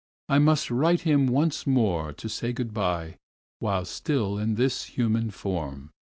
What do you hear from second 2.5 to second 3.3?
good by